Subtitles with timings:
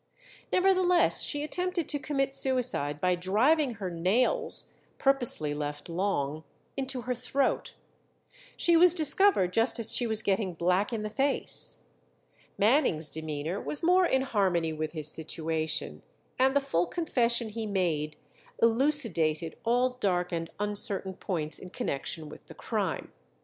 [0.51, 6.43] Nevertheless, she attempted to commit suicide by driving her nails, purposely left long,
[6.75, 7.75] into her throat.
[8.57, 11.83] She was discovered just as she was getting black in the face.
[12.57, 16.01] Manning's demeanour was more in harmony with his situation,
[16.39, 18.15] and the full confession he made
[18.59, 23.11] elucidated all dark and uncertain points in connection with the crime.